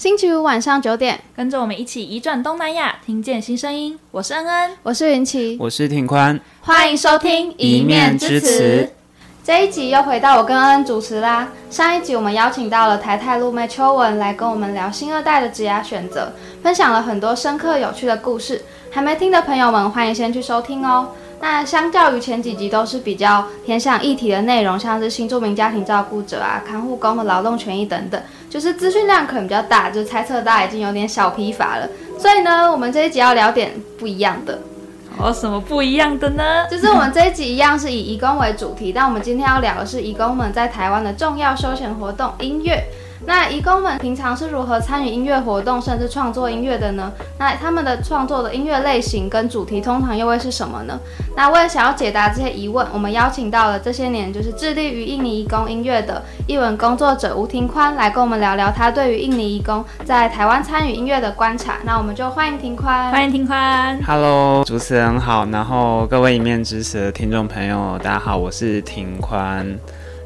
[0.00, 3.98] 星期五晚上九点，跟着我们一起移转东南亚，听见新声音。
[4.10, 8.90] 我是恩恩，我是云奇，我是庭宽，欢迎收听一面之词。
[9.44, 11.48] 这一集又回到我跟恩恩主持啦。
[11.68, 16.32] 上一集我们邀请到了台泰路妹秋文来跟我们聊新二代的职涯选择，
[16.62, 18.62] 分享了很多深刻有趣的故事。
[18.90, 21.10] 还没听的朋友们，欢迎先去收听哦。
[21.42, 31.88] 那相较于前几集都是比较偏向议题的内容，像是新住民家庭照顾者啊、看护工的劳动权益等等，就是资讯量可能比较大，就猜测大家已经有点小疲乏了。
[32.18, 34.58] 所以呢，我们这一集要聊点不一样的。
[35.16, 36.66] 哦，什么不一样的呢？
[36.70, 42.82] 就是我们这一集一样是以移工为主题，但我们今天要聊的是移工们在台湾的重要休闲活动——音乐。
[43.26, 47.12] 那义工们平常是如何参与音乐活动，甚至创作音乐的呢？
[47.38, 50.98] 那他们的创作的音乐类型跟主题通常又会是什么呢？
[51.36, 61.76] 那为了想要解答这些疑问，我们邀请到了这些年就是致力于印尼义工音乐的译文工作者吴庭宽来跟我们聊聊他对于印尼义工在台湾参与音乐的观察。
[61.84, 63.98] 那我们就欢迎庭宽，欢迎庭宽。
[64.06, 69.78] Hello，主持人好，然后各位一面之词的听众朋友，大家好，我是庭宽。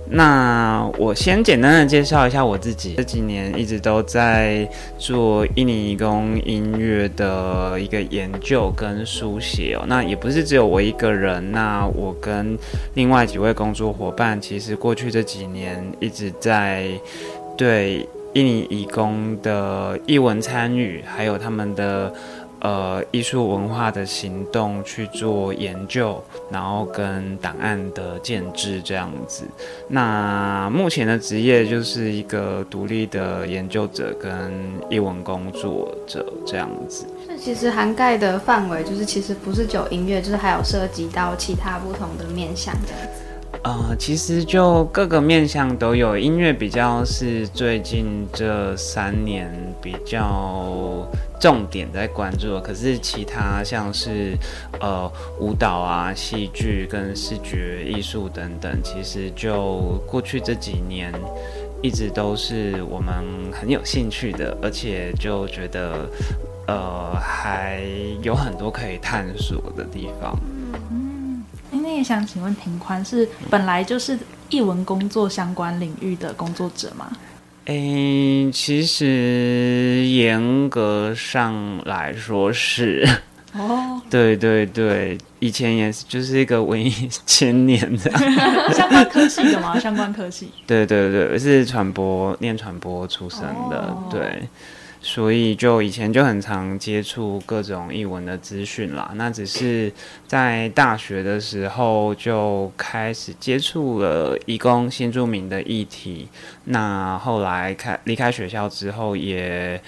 [0.07, 2.95] 那我先简单的介绍一下我自己。
[2.97, 9.85] 这几年一直都在做印尼移工音乐的一个研究跟书写哦。
[9.87, 12.59] 那也不是只有我一个人，那我跟
[12.95, 16.89] 另外几位工作伙伴，其实过去这几年一直在
[17.57, 22.13] 对印尼移工的译文参与，还有他们的。
[22.65, 26.19] 呃，艺术文化的行动去做研究，
[26.51, 29.45] 然后跟档案的建制这样子。
[29.87, 34.51] 那目前的职业就是一个独立的研究者跟
[34.89, 37.05] 译文工作者这样子。
[37.29, 43.21] 这其实涵盖的范围就是其实不是只有音乐，就是还有涉及到其他不同的面向这样子。
[43.63, 49.51] 呃，其实就各个面向都有，音乐比较是最近这三年
[49.83, 51.07] 比较
[51.45, 54.35] 重点在关注，可是其他像是
[54.81, 61.13] 呃舞蹈啊、戏剧跟视觉艺术等等，其实就过去这几年
[61.83, 63.23] 一直都是我们
[63.53, 66.09] 很有兴趣的，而且就觉得
[66.67, 67.83] 呃还
[68.23, 70.35] 有很多可以探索的地方。
[70.91, 74.19] 嗯那也想请问庭宽是本来就是
[74.49, 77.13] 艺文工作相关领域的工作者吗？
[77.67, 83.09] 诶、欸，其实严格上来说是
[83.55, 86.91] 哦， 对对对，以前也是就是一个文艺
[87.25, 88.21] 青年这样，
[88.75, 89.79] 相关科系的吗？
[89.81, 94.47] 相关科系，对对对，是传播，念传播出身的，哦、对。
[95.07, 99.93] 所以就以前就很常接触各种译文的资讯啦，那只是
[100.27, 106.27] 在大学的时候就开始接触了移工新住民的议题，
[106.65, 109.79] 那后来开离开学校之后也。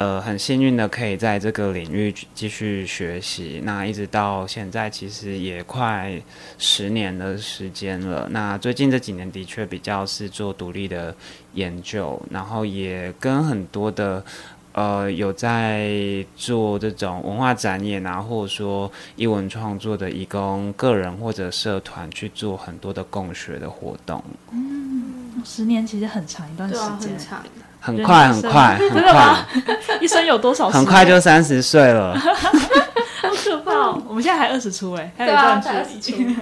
[0.00, 6.18] 呃，很幸运的可以在这个领域继续学习，那一直到现在其实也快
[6.56, 8.26] 十年的时间了。
[8.30, 11.14] 那最近这几年的确比较是做独立的
[11.52, 14.24] 研究，然后也跟很多的
[14.72, 24.24] 呃有在做这种文化展演啊，或者说艺文创作的义工个人或者社团去做很多的共学的活动。
[24.50, 26.80] 嗯，十年其实很长一段时间。
[26.80, 27.42] 很快
[27.80, 29.46] 很快很快， 真的吗？
[30.00, 30.68] 一生有多少？
[30.68, 34.02] 很快就三十岁了， 好可怕哦！
[34.06, 35.62] 我们现在还二十出哎，还有一段
[36.00, 36.36] 距离。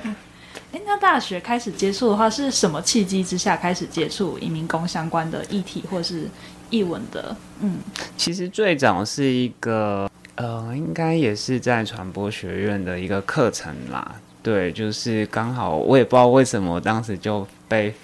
[0.72, 6.28] 哎，那大学开始接触的话，是什么契机之下开始接触移民工相关的议题，或是
[6.70, 7.34] 译文的？
[7.60, 7.78] 嗯，
[8.16, 14.14] 其实最早是一个呃，应该也是在传播学院的一个课程啦。
[14.42, 17.94] 对，就是刚好我也不知道为什么，当时就被。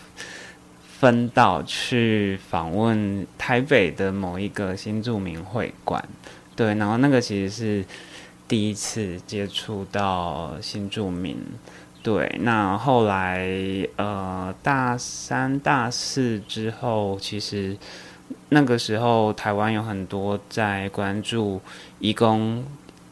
[1.04, 6.02] 分到去访问台北的某一个新住民会馆，
[6.56, 7.84] 对，然后那个其实是
[8.48, 11.36] 第一次接触到新住民，
[12.02, 13.46] 对，那后来
[13.96, 17.76] 呃大三大四之后，其实
[18.48, 21.60] 那个时候台湾有很多在关注
[21.98, 22.64] 义工。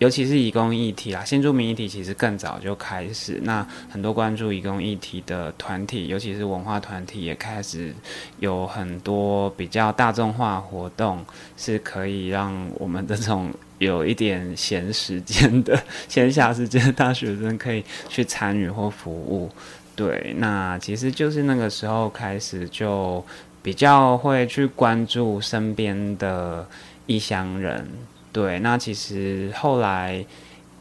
[0.02, 3.38] 尤其是移工议题啦，新住民议题其实更早就开始。
[3.44, 7.94] 那很多关注移工议题的团体，尤其是文化团体，也开始
[8.40, 11.25] 有很多比较大众化活动，
[11.56, 19.49] 是可以让我们这种有一点闲时间的 闲暇时间的大学生可以去参与或服务。
[19.94, 23.25] 对，那其实就是那个时候开始，就
[23.62, 26.66] 比较会去关注身边的
[27.06, 27.87] 异乡人。
[28.32, 30.25] 对，那其实后来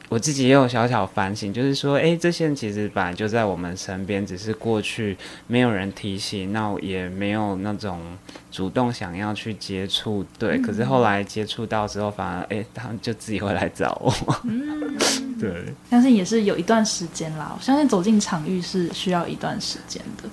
[0.08, 5.18] 我自己也有小小反省，就是说，哎，这些人其实本来就在我们身边，只是过去
[5.48, 8.00] 没有人提醒，那也没有那种
[8.52, 10.58] 主动想要去接触，对。
[10.58, 14.14] 嗯、可是后来接触到之后，反而，哎，他们就自己会来找我。
[14.44, 14.98] 嗯，
[15.40, 15.66] 对。
[15.90, 20.30] 相信也是有一段时间啦，我相信走进场域是需要一段时间的。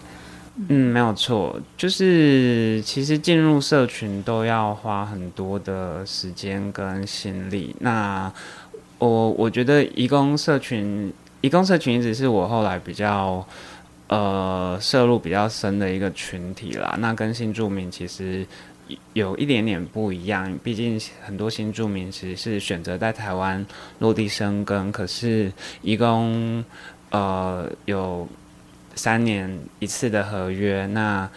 [0.67, 7.77] 嗯，没有错，就是其实进入社群都要花很多的时间跟心力。
[7.79, 8.31] 那
[8.99, 11.13] 我我觉得移工社群，
[11.43, 13.47] 移工社群一直是我后来比较
[14.09, 16.97] 呃涉入比较深的一个群体啦。
[16.99, 18.45] 那跟新住民其实
[19.13, 23.65] 有一点点不一样，毕竟很多新住民其实是选择在台湾
[24.01, 25.53] 落地生根，可是
[25.83, 26.65] 移工
[27.11, 28.27] 呃有。
[28.99, 31.31] 三年一次的合约，那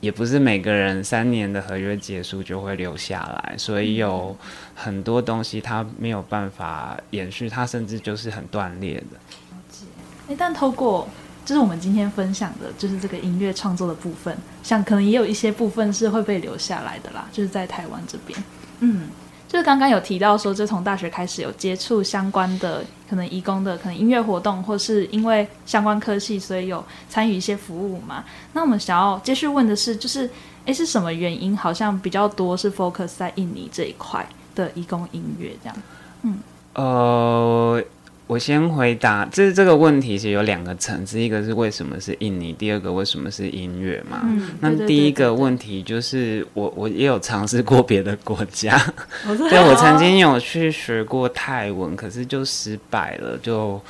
[0.00, 4.36] 也不是每个人三年的合约结束就会留下来，所以有
[4.74, 9.16] 很多东西它没有办法延续，它甚至就是很断裂的。
[9.50, 9.86] 了解。
[10.28, 11.08] 欸，但透过
[11.44, 18.38] 就是我们今天分享的，就是这个音乐创作的部分，像可能也有一些部分是会被留下来的啦，就是在台湾这边，
[18.80, 19.08] 嗯。
[19.50, 28.24] 就是刚刚有提到说，就从大学开始有接触相关的可能义工的可能音乐活动，或是因为相关科系，所以有参与一些服务嘛。
[28.52, 30.30] 那我们想要继续问的是，就是
[30.66, 34.24] 诶，是什么原因好像比较多是 focus 在印尼这一块
[34.54, 35.76] 的义工音乐这样？
[36.22, 36.38] 嗯，
[36.74, 37.82] 呃。
[38.30, 44.20] 我先回答，这这个问题其实有两个层次，一个是为什么是印尼，第二个为什么是音乐嘛？
[44.22, 48.80] 嗯，那第一个问题就是我我也有尝试过别的国家，
[49.50, 53.82] 对，我曾经有去学过泰文，可是就失败了，就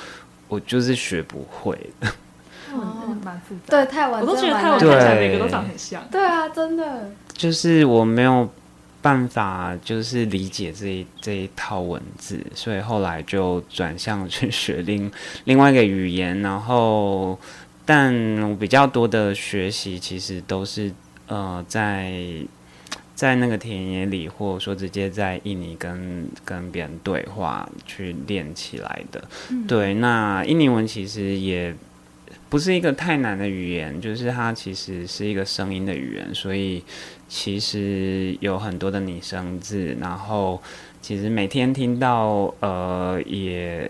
[0.49, 2.09] 我就是学不会 的。
[2.67, 2.87] 泰文
[3.23, 6.03] 蛮复杂，对泰文，我都觉得泰文看起来每个都长很像。
[6.11, 8.49] 对啊，真的，就是我没有。
[9.03, 15.11] 办法就是理解这一这一套文字，所以后来就转向去学另
[15.45, 17.39] 另外一个语言，然后
[17.87, 20.93] 但我比较多的学习其实都是
[21.29, 22.13] 呃在
[23.15, 29.25] 在那个田野里，或者说直接在印尼跟跟别人对话去练起来的。
[29.51, 31.75] 嗯、对，那印尼文其实也
[32.51, 36.85] 不是一个太难的语言，就是它其实是一个声音的语言，所以。
[37.33, 40.61] 其实有很多的拟声字，然后
[41.01, 43.89] 其实每天听到，呃，也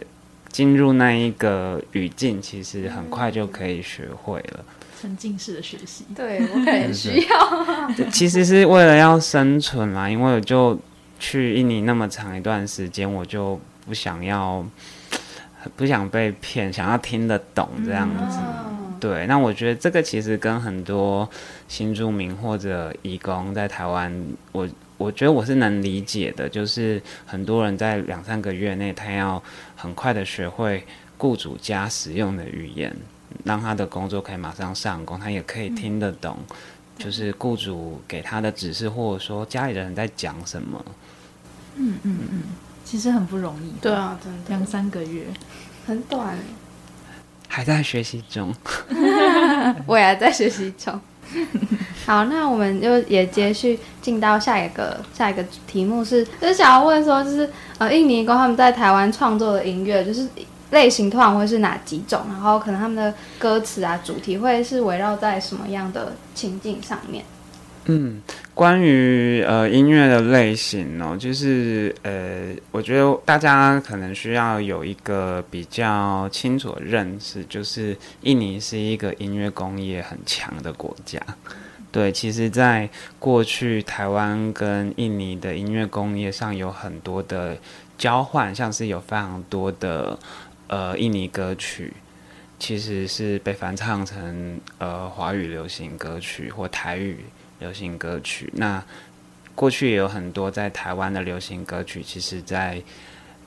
[0.51, 4.63] 进入那一个语境，其实很快就可以学会了。
[5.01, 7.91] 沉浸式的学习，对，我很需要。
[8.13, 10.79] 其实是为了要生存嘛，因为我就
[11.19, 14.63] 去印尼那么长一段时间，我就不想要，
[15.77, 18.39] 不想被骗，想要听得懂这样子。
[18.39, 21.29] 嗯对，那我觉得这个其实跟很多
[21.67, 24.13] 新住民或者移工在台湾，
[24.53, 24.69] 我
[24.99, 29.43] 我觉得我是能理解的，就是很多人在两三个月内，他要
[29.75, 30.87] 很快的学会
[31.17, 32.95] 雇主家使用的语言，
[33.45, 36.37] 让他的工作可以马上上工，他也可以听得懂，
[36.99, 40.85] 就是雇主给他的指示，或者说家里的人在讲什么。
[41.77, 42.43] 嗯嗯嗯，
[42.85, 43.73] 其实很不容易。
[43.81, 45.25] 对啊，真的两三个月，
[45.87, 46.37] 很短。
[47.53, 48.55] 还在学习中，
[49.85, 50.99] 我也还在学习中。
[52.07, 60.29] 好，那我们就也接续进到下一个下一个题目是，就是想要问说，就是呃，印尼移工他们在台湾创作的音乐，就是
[60.71, 62.21] 类型通常会是哪几种？
[62.29, 67.25] 然后可能他们的歌词啊，主题会是围绕在什么样的情境上面？
[67.87, 68.23] 嗯，
[68.55, 81.21] 关于呃音乐的类型哦，就是呃，我觉得大家可能需要有一个比较清楚的认识，就是印尼是一个音乐工业很强的国家。
[81.91, 82.89] 对，其实，在
[83.19, 87.57] 过去台湾跟印尼的音乐工业上有很多的
[87.99, 90.17] 交换，像是有非常多的
[90.69, 91.93] 呃印尼歌曲，
[92.61, 97.25] 其实是被翻唱成呃华语流行歌曲或台语。
[97.61, 98.83] 流行歌曲，那
[99.55, 102.83] 过去也有很多在台湾的流行歌曲，其实在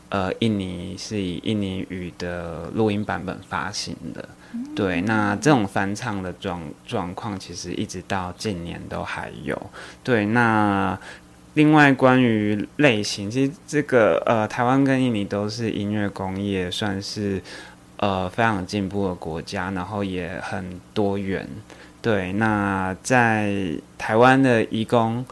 [0.10, 4.29] 呃印尼是以印尼语的录音版本发行的。
[4.75, 9.60] 对，那这种翻唱的状状况，其实一直到近年都还有。
[10.03, 10.96] 对，那
[11.55, 17.41] 另外关于类型，其实这个呃台湾跟印尼都是音乐工业，算是
[17.98, 21.50] 呃非常进步的国家，然后也很多元。
[22.03, 23.50] 对，那在
[23.98, 25.25] 台湾的移工，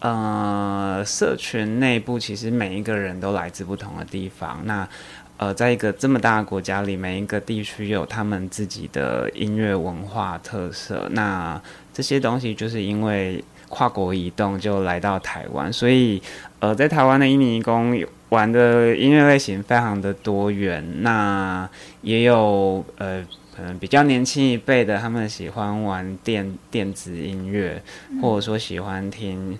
[0.00, 4.62] 呃，社群内部其实每一个人都来自不同的地方。
[4.64, 4.88] 那
[5.36, 11.06] 呃，在一个这么大的国家里，每一个地区有他们自己的音乐文化特色。
[11.10, 11.60] 那
[11.92, 16.22] 这些东西就是因为跨国移动就来到台湾，所以
[16.60, 21.68] 呃，在台湾的印尼移工玩的音乐类型非常的多元，那
[22.00, 23.22] 也有呃，
[23.56, 27.82] 可能比较年轻一辈的，他们喜欢玩电电子音乐，
[28.20, 29.58] 或者说喜欢听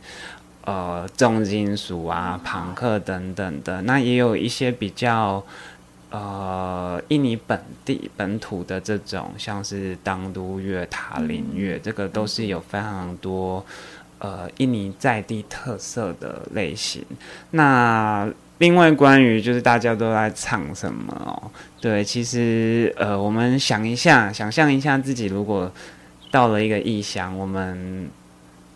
[0.65, 3.81] 呃重金属啊、朋克等等的。
[3.83, 5.43] 那也有一些比较
[6.11, 13.65] 呃印尼本地本土的这种，像是当都乐、塔林乐，这个都是有非常多
[14.19, 17.03] 呃印尼在地特色的类型。
[17.53, 21.51] 那另外，关于就是大家都在唱什么哦？
[21.79, 25.71] 对，其实呃，我们想一下，想象一下自己如果
[26.31, 28.09] 到了一个异乡，我们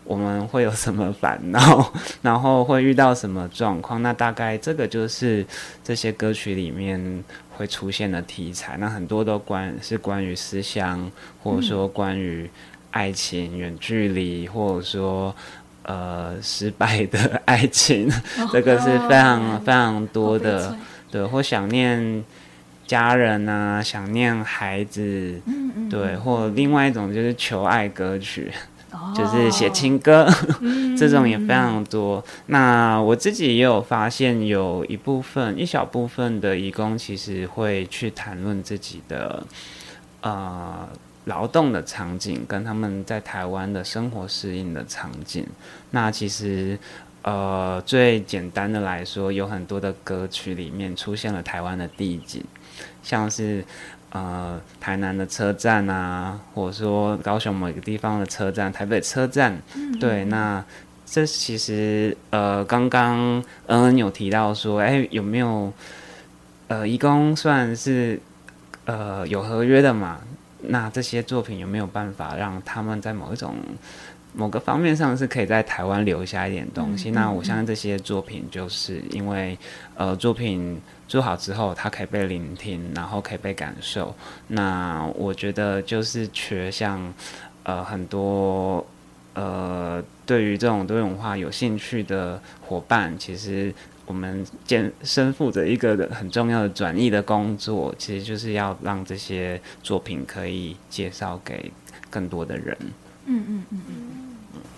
[0.03, 4.03] 我们会有什么烦恼， 然后会遇到什么状况？
[4.03, 5.43] 那大概这个就是
[5.83, 7.23] 这些歌曲里面
[7.57, 8.77] 会出现的题材。
[8.77, 11.11] 那很多都关是关于思乡，
[11.41, 12.47] 或者说关于
[12.91, 15.35] 爱情、远距离，或者说。
[15.83, 18.07] 呃，失败的爱情，
[18.37, 20.77] 哦、 这个是非常、哦、非常多的，
[21.09, 22.23] 对，或想念
[22.85, 28.51] 家人啊，想念孩子，嗯嗯，对，或另外一种就是求爱歌曲，
[28.91, 30.29] 哦、 就是写情歌，
[30.61, 32.19] 嗯、这种也非常多。
[32.19, 39.43] 嗯、那我自己也有发现，有一部分一小部分的义工其实会去谈论自己的，
[40.21, 40.87] 呃。
[41.25, 45.45] 劳动的场景跟他们在台湾的生活适应的场景，
[45.91, 46.77] 那其实
[47.21, 52.43] 呃最简单的来说，有很多的歌曲里面出现了台湾的地景，
[53.03, 53.63] 像是
[54.09, 59.61] 呃台南的车站啊，或者说高雄某一个地方的车站，台北车站，
[59.99, 60.65] 对，那
[61.05, 65.71] 这其实呃刚刚恩恩有提到说，哎、欸、有没有
[66.67, 68.19] 呃义工算是
[68.85, 70.19] 呃有合约的嘛？
[70.63, 73.55] 那这些作品有没有办法让他们在某一种
[74.33, 77.09] 某个方面上是可以在台湾留下一点东西？
[77.09, 79.57] 嗯嗯嗯、那我相信这些作品就是因为
[79.95, 84.15] 呃作品做好之后，它可以被聆听，然后可以被感受。
[84.47, 87.13] 那我觉得就是缺像
[87.63, 88.85] 呃很多
[89.33, 93.73] 呃对于这种多元化有兴趣的伙伴，其实。
[94.07, 101.71] 我们肩身负着一个很重要的转译的工作，其实就是要让这些作品可以介绍给
[102.09, 102.75] 更多的人。
[103.25, 104.20] 嗯嗯嗯嗯嗯，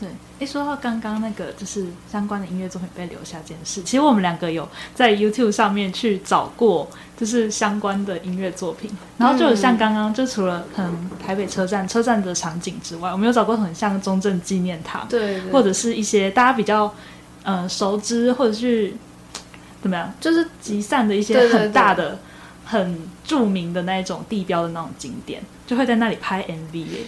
[0.03, 0.12] 对。
[0.39, 16.93] 一说到刚刚那个就是相关的音乐作品被留下这件事，其实我们两个有在 YouTube 上面去找过，就是相关的音乐作品，然后就有像刚刚就除了可能台北车站车站的场景之外，我们有找过很像中正纪念堂，对，对，或者是一些大家比较
[17.43, 18.93] 呃熟知或者是。
[19.81, 20.13] 怎么样？
[20.22, 22.19] 就是集散的一些很大的、对对对
[22.63, 27.00] 很著名的那一种地标的那种景点，就会在那里拍 MV 耶。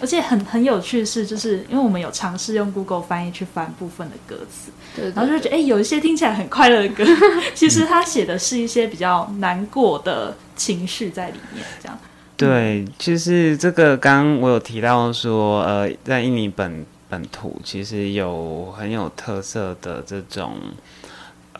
[0.00, 7.04] 而且很很有趣的是，就是因为我们有尝试用 Google 翻译去翻部分的歌词，对对对，然后就会觉得，哎、欸，有一些听起来很快乐的歌，
[7.54, 11.64] 其实他写的是一些比较难过的情绪在里面。
[11.82, 11.98] 这样，
[12.36, 20.54] 对，其实这个刚刚我有提到说，呃，在印尼本本土其实有很有特色的这种。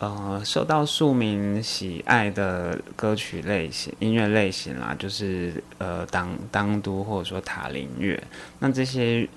[0.01, 8.19] 呃，受到庶民喜爱的歌曲类型、音乐类型啦，就是呃当当都或者说塔林乐。
[8.57, 9.29] 那这些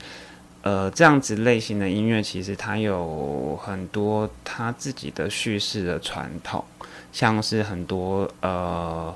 [0.63, 6.65] 呃这样子类型的音乐，其实它有很多它自己的叙事的传统，
[7.13, 9.15] 像是很多呃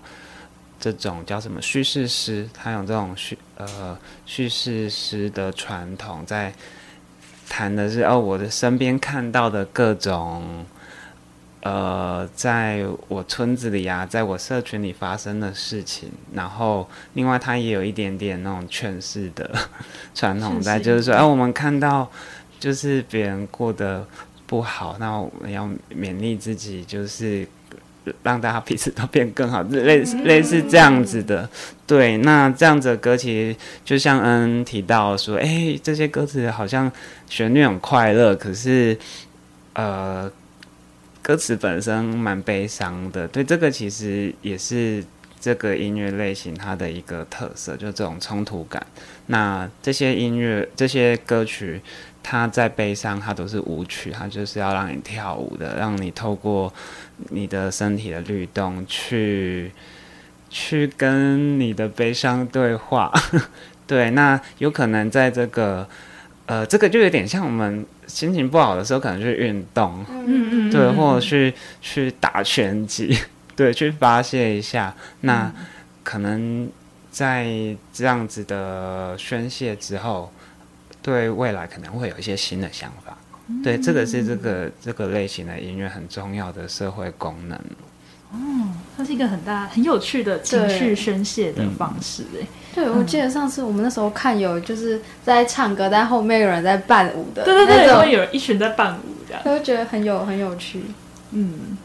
[0.79, 6.53] 这种叫什么叙事诗，它有这种叙呃叙事诗的传统，在
[7.49, 10.67] 谈的是哦我的身边看到的各种。
[11.61, 19.51] 呃，在我村子里啊，在我社群里发生的事情，然后另外他也有一点点那种劝世的
[20.15, 22.09] 传统在，就是说，哎、啊，我们看到
[22.61, 24.07] 就是别人过得
[24.47, 27.45] 不好，那我们要勉励自己，就是
[28.23, 31.51] 让大家彼此都变更好，类似类似这样子的。
[31.89, 36.91] 对，那这样子的歌其实就像恩提到说，哎，这些歌词好像
[37.29, 38.97] 旋律很快乐，可是
[39.73, 40.31] 呃。
[41.29, 45.05] 歌词本身蛮悲伤的，对，这个其实也是
[45.39, 48.87] 这个音乐类型它的一个特色，就这种冲突感。
[49.27, 51.83] 那这些音乐、这些歌曲，
[52.23, 56.73] 它在悲伤，它都是舞曲，它就是要让你跳舞的，让你透过
[57.29, 59.71] 你的身体的律动去
[60.49, 63.13] 去跟你的悲伤对话。
[63.87, 65.87] 对，那有可能在这个。
[66.47, 73.17] 呃，这个就有点像我们心情不好的时候，可能去运动，嗯嗯，对，或者去去打拳击，
[73.55, 74.93] 对，去发泄一下。
[75.21, 75.53] 那
[76.03, 76.69] 可能
[77.11, 77.47] 在
[77.93, 80.33] 这样子的宣泄之后，
[81.03, 83.17] 对未来可能会有一些新的想法。
[83.49, 87.61] 嗯、对，这个是这个这个类型的音乐很重要的社会功能。
[88.33, 88.39] 哦，
[88.97, 92.47] 它是一个很大很有趣的情绪宣泄的方式哎。
[92.75, 100.83] 对，我记得上次我们那时候看有就是在唱歌，但后面有人在伴舞的，对对对，会有一群在伴舞这样，就会觉得很有很有趣。
[101.33, 101.77] 嗯，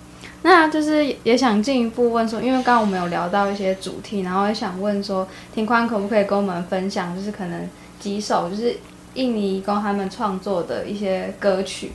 [0.41, 7.67] 那就是也想进一步问说，因为刚刚我们有聊到一些主题，然后也想问说，庭宽可不可以跟我们分享，就是可能
[7.99, 8.75] 几首就是
[9.15, 11.91] 印尼移工他们创作的一些歌曲。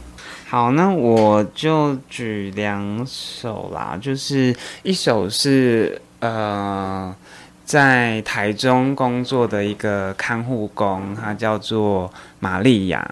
[0.49, 7.15] 好，那我就举两首啦，就是一首是呃，
[7.65, 12.11] 在台中工作的一个看护工，他叫做
[12.41, 13.07] 玛利亚，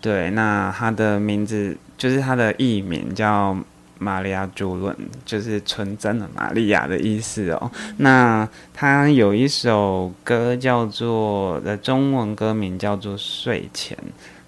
[0.00, 3.56] 对，那他的名字就是他的艺名叫
[3.98, 7.70] 玛利亚朱伦，就是纯真的玛利亚的意思哦。
[7.98, 13.96] 那他有一首歌叫做的中文歌名叫做睡前。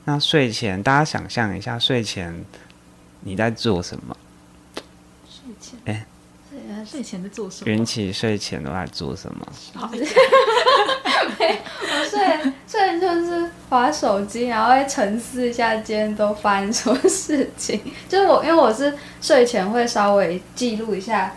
[0.05, 2.45] 那睡前，大家想象一下，睡前
[3.21, 4.17] 你在做什么？
[5.29, 7.71] 睡前，哎、欸，睡前在做什么？
[7.71, 9.47] 云起睡前都在做什么？
[9.81, 9.89] 我
[12.05, 12.19] 睡
[12.67, 13.28] 睡就是
[13.69, 17.81] 滑手机，然后会沉思一下今天都发生什么事情。
[18.09, 21.35] 就是我，因为我是睡前会稍微记录一下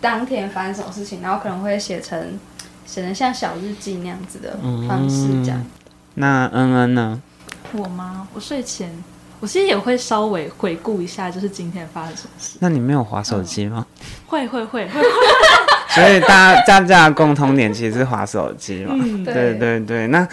[0.00, 2.38] 当天发生什么事情，然后可能会写成
[2.86, 4.56] 写成像小日记那样子的
[4.88, 5.58] 方式这样。
[5.58, 5.66] 嗯、
[6.14, 7.20] 那恩恩呢？
[7.72, 8.26] 我吗？
[8.32, 8.90] 我睡前，
[9.40, 12.56] 我其实也会稍微回顾一下，就是今天发生什么事。
[12.60, 13.86] 那你没有滑手机吗？
[14.00, 15.02] 嗯、会会会会。
[15.90, 18.94] 所以大家大家的共同点其实是滑手机嘛。
[18.96, 20.06] 嗯、对对对。
[20.08, 20.26] 那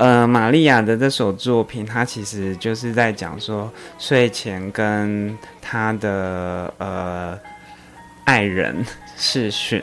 [0.00, 7.38] 呃，玛利亚的这首作品，它其实就是在讲说睡前跟他的呃
[8.24, 8.82] 爱人
[9.18, 9.78] 视讯。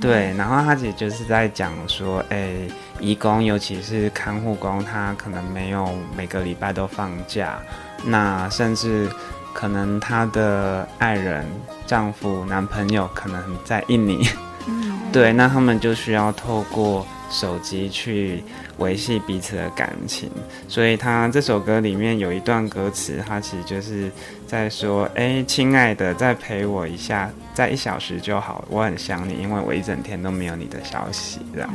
[0.00, 2.56] 对，然后他其实就是在讲说，哎，
[2.98, 5.86] 义工尤其是看护工，他可能没有
[6.16, 7.58] 每个礼拜都放假，
[8.02, 9.10] 那甚至
[9.52, 11.44] 可能他的爱人、
[11.86, 14.26] 丈夫、男朋友可能在印尼，
[14.66, 18.42] 嗯、 对，那他们就需要透过手机去
[18.78, 20.30] 维系彼此的感情，
[20.68, 24.10] 所以他这首歌里面有一段歌词，他其实就是
[24.46, 31.70] 在说：“哎，亲爱的，再陪我一下，再一小时就好，我很想你，因为我一整天都没有你的消息。”这样，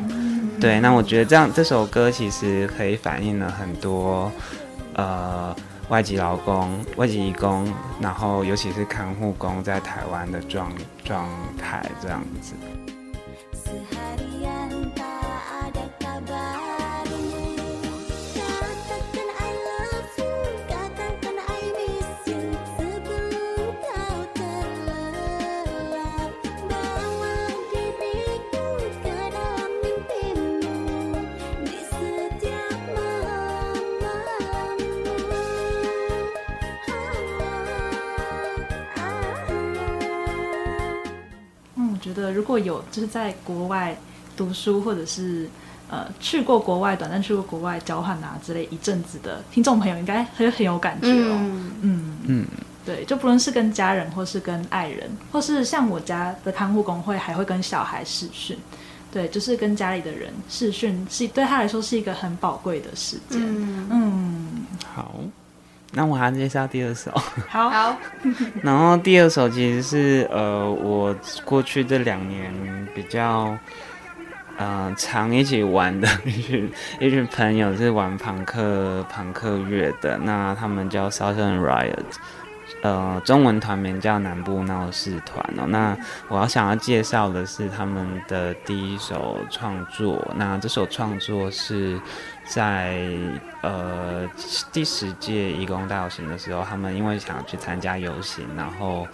[0.60, 0.80] 对。
[0.80, 4.32] 那我觉得这样这首歌其实可以反映了很多
[4.94, 5.56] 呃
[5.90, 7.68] 外籍劳工、外籍义工，
[8.00, 10.72] 然后尤其是看护工在台湾的状
[11.04, 12.54] 状态这样子。
[42.52, 43.98] 果有就是在国外
[44.38, 45.50] 读书，或者是
[45.90, 51.40] 呃去过国外短暂去过国外交换啊之类一阵子的听众朋友，应该很很有感觉哦。
[51.40, 52.46] 嗯嗯，嗯
[52.86, 58.58] 对，就不论是跟家人，或是跟爱人，或是像我家的看护工会，还会跟小孩视讯。
[59.14, 63.42] 对，就是跟家里的人视讯，是对他来说是一个很宝贵的时间。
[63.42, 64.21] 嗯，嗯好。
[65.94, 67.12] 那我还介绍第二首，
[67.50, 67.98] 好，好。
[68.64, 72.54] 然后第二首其实是呃，我过去这两年
[72.96, 73.58] 比较
[74.58, 81.94] 呃常一起玩的 一群一群朋友是玩朋克朋克乐的，那他们叫 Southern Riot，
[82.82, 85.66] 呃，中文团名叫南部闹事团哦。
[85.68, 92.00] 那我要想要介绍的是他们的第一首创作，那这首创作是。
[92.44, 93.00] 在
[93.62, 94.28] 呃
[94.74, 99.08] 第十届移工大游行的时候，他们因为想要去参加游行，然后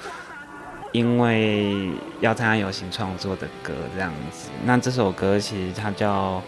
[0.91, 4.49] 因为要参加游行创作的歌这样子。
[4.63, 6.41] 那这首歌其实它叫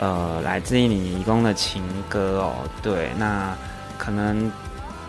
[0.00, 2.54] 呃来自于你移工的情歌哦。
[2.82, 3.54] 对，那
[3.96, 4.50] 可能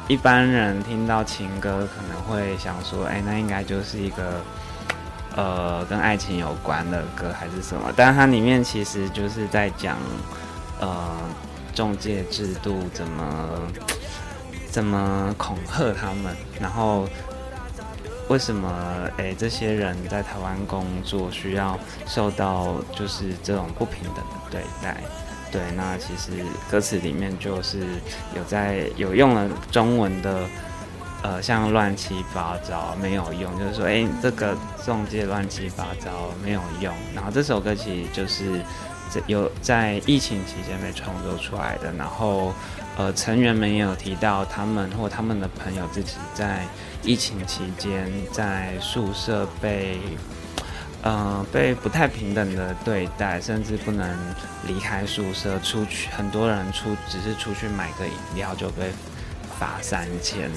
[0.08, 4.42] 一般人听到情歌可能会想说，哎，那应该就是一个
[5.36, 7.92] 呃跟爱情有关的歌还是什么？
[7.96, 9.98] 但是它里面其实就是在讲。
[10.84, 11.16] 呃，
[11.76, 13.62] 中介制度怎么
[14.72, 16.36] 怎么恐吓他们？
[16.60, 17.08] 然后
[18.30, 18.68] 为什么
[19.18, 24.98] 诶这些人在台湾工作需要受到就是这种不平等的对待？
[25.52, 26.32] 对，那其实
[26.70, 27.80] 歌词里面就是
[28.36, 30.48] 有在有用了中文的
[31.24, 36.94] 呃，像乱七八糟没有用，就是说诶这个中介乱七八糟没有用。
[37.14, 38.62] 然后这首歌其实就是。
[39.28, 41.92] 有在疫情期间被创作出来的。
[41.98, 42.54] 然后，
[42.96, 46.66] 呃，成员们也有提到他们或他们的朋友自己在
[47.04, 50.00] 疫情期间在宿舍被。
[51.04, 54.18] 呃，被不太平等的对待，甚至不能
[54.68, 56.10] 离开宿舍出去。
[56.12, 58.92] 很多人出只是出去买个饮料就被
[59.58, 60.50] 罚三千。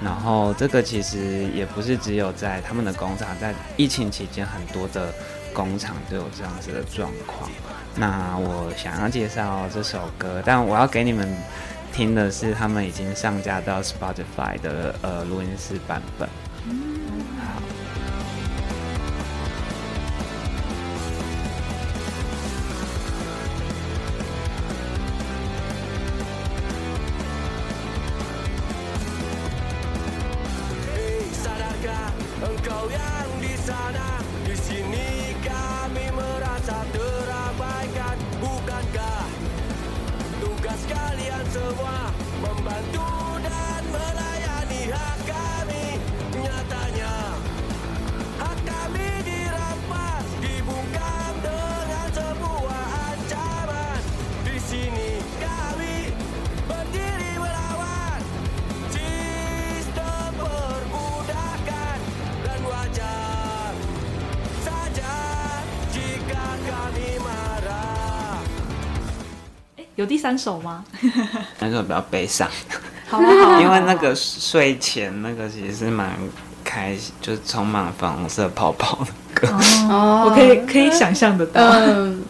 [0.00, 5.12] 然后这个其实也不是只有在他们的工厂，在疫情期间很多的
[5.52, 7.50] 工厂都有这样子的状况。
[7.96, 11.28] 那我想要介绍这首歌，但我要给你们
[11.92, 16.28] 听的是他们已经上架到 Spotify 的呃录音室版本。
[71.90, 72.48] 比较悲伤，
[73.08, 76.16] 好啊好啊，因为那个睡前那个其实是蛮
[76.62, 79.48] 开心，就是充满粉红色泡泡的歌。
[79.88, 81.60] 哦，我可以可以想象得到。
[81.60, 82.22] 嗯，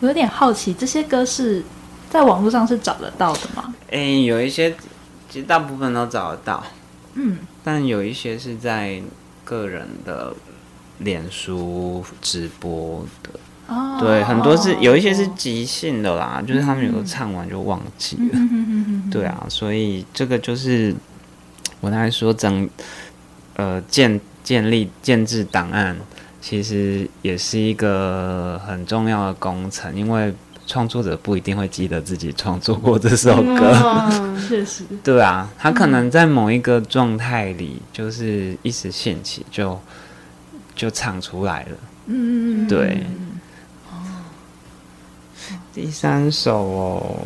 [0.00, 1.62] 我有点好奇，这些歌是
[2.08, 3.74] 在网络上是找得到的吗？
[3.90, 4.74] 哎、欸，有一些，
[5.28, 6.64] 其实大部分都找得到。
[7.12, 9.02] 嗯，但有一些是在
[9.44, 10.32] 个人的
[11.00, 13.38] 脸书直播的。
[13.70, 16.48] Oh, 对，很多是有一些是即兴的啦，oh.
[16.48, 18.30] 就是他们有时候唱完就忘记了。
[18.32, 20.94] 嗯、对啊，所以这个就是
[21.82, 22.66] 我刚才说整
[23.56, 25.94] 呃建建立建制档案，
[26.40, 30.32] 其实也是一个很重要的工程，因为
[30.66, 34.08] 创作者不一定会记得自己创作过这首歌。
[34.48, 34.84] 确实。
[35.04, 39.78] 对啊，他可能在某一个状态里，就是一时兴起就
[40.74, 41.76] 就唱出来了。
[42.06, 43.04] 嗯嗯对。
[45.80, 47.16] 第三首哦，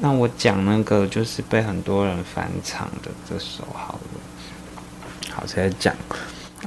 [0.00, 5.30] 那我讲那个就是被很多人翻唱的这首好了。
[5.30, 5.94] 好，再讲。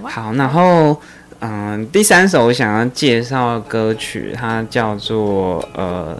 [0.03, 1.01] 好，然后
[1.39, 6.15] 嗯，第三首我想要介绍的歌曲，它叫做呃，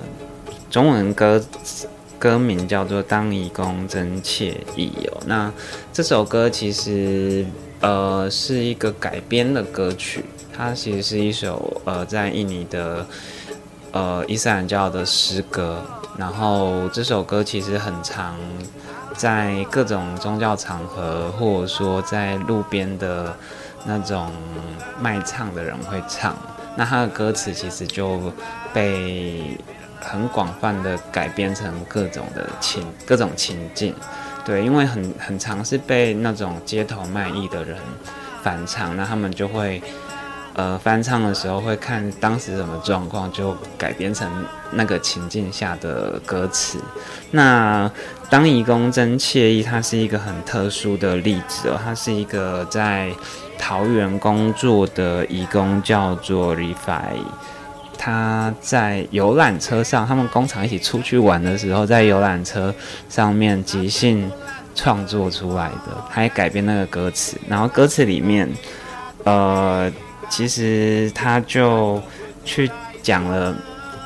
[0.72, 1.40] 中文歌
[2.18, 5.22] 歌名叫做《当义工真惬意》哦。
[5.28, 5.54] 那
[5.94, 7.46] 这首歌其实
[7.80, 13.06] 呃是一个改编的歌曲，它其实是一首呃在印尼的。
[13.92, 15.82] 呃，伊斯兰教的诗歌，
[16.16, 18.36] 然后这首歌其实很常
[19.16, 23.36] 在各种宗教场合，或者说在路边的
[23.86, 24.32] 那种
[25.02, 26.36] 卖唱的人会唱。
[26.76, 28.32] 那它的歌词其实就
[28.72, 29.58] 被
[30.00, 33.96] 很广泛的改编成各种的情、各种情境。
[34.46, 37.76] 对，因为很很常是被那种街头卖艺的人
[38.44, 39.82] 反唱，那他们就会。
[40.56, 44.30] 呃，翻唱的时候会看当时什么状况，就改编成
[44.72, 46.78] 那个情境下的歌词。
[47.32, 47.90] 那
[48.30, 51.80] 当义工真惬意，它是一个很特殊的例子哦。
[51.82, 53.10] 它是一个在
[53.58, 57.16] 桃园工作的义工，叫做 rifi。
[57.98, 62.74] 他在游览车上，他们工厂一起出去玩的时候，在游览车
[63.08, 64.30] 上面即兴
[64.76, 67.38] 创作出来的，他也改编那个歌词。
[67.48, 68.50] 然后歌词里面，
[69.24, 69.90] 呃。
[70.30, 72.02] 其实他就
[72.46, 72.70] 去
[73.02, 73.56] 讲了，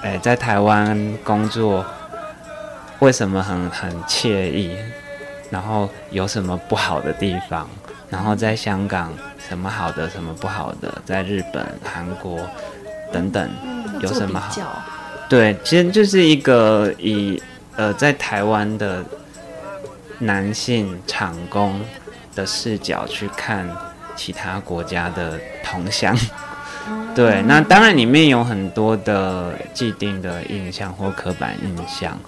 [0.01, 1.86] 哎，在台湾工作
[2.99, 4.75] 为什么很很惬意，
[5.49, 7.69] 然后有什么不好的地方，
[8.09, 12.39] 然后在香港什么好的，什么不好的，在日本、韩国
[13.12, 13.49] 等等
[13.99, 14.81] 有什么好？
[15.27, 17.41] 对，其实就是一个以
[17.75, 19.03] 呃在台湾的
[20.19, 21.81] 男性厂工
[22.33, 23.69] 的视角去看。
[24.15, 26.15] 其他国家的同乡，
[27.15, 32.19] 对，那当然里面有很多的既定的印象或刻板印象。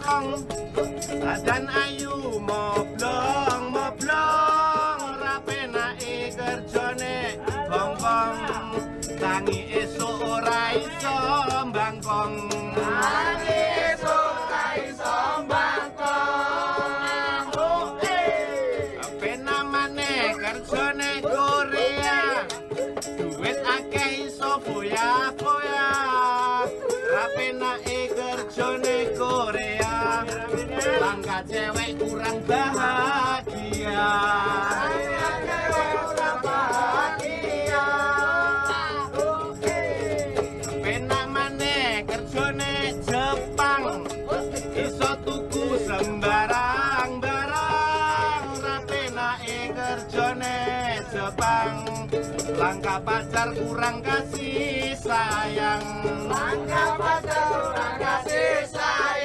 [53.46, 55.86] Kurang kasih sayang.
[56.26, 59.25] Langkah pacar kurang kasih sayang.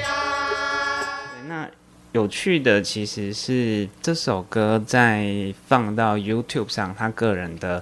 [2.13, 7.81] 有趣的其实是这首歌在放到 YouTube 上，他个人的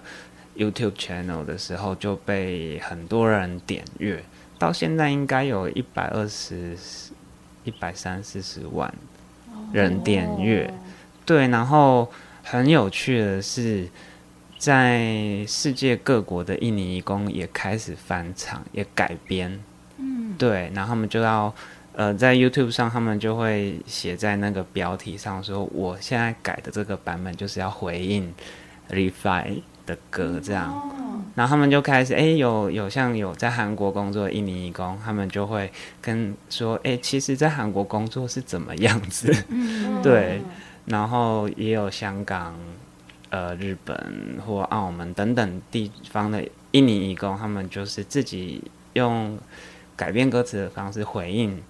[0.56, 4.24] YouTube channel 的时候就被很多人点阅，
[4.60, 6.78] 到现在应该有一百二十、
[7.64, 8.94] 一百三四十万
[9.74, 10.66] 人点阅。
[10.68, 10.76] Oh.
[11.26, 12.12] 对，然后
[12.44, 13.90] 很有趣的是，
[14.60, 19.60] 在世界各国的印尼义工也开始翻唱，也改编。
[19.98, 21.52] 嗯，对，然后他们就要。
[22.00, 28.34] 呃，在 YouTube 上，他们就会写在那个标题上说，我现在改的这个版本就是要回应
[28.90, 30.90] Refi 的歌，这样。
[31.36, 35.70] 然后他们就开始，哎，有有像有在韩国工作的印尼义工，他们就会
[36.02, 39.36] 跟说，哎，其实，在韩国工作是怎么样子？
[40.02, 40.42] 对。
[40.86, 42.56] 然后也有香港、
[43.30, 49.38] 呃，日本或澳门等等地方的印尼义工，他们就是自己用
[49.98, 51.62] 改变歌词的方式回应。